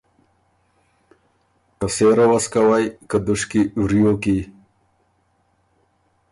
[1.79, 4.37] که سېره وه سو کَوی که دُشکی وریو کی۔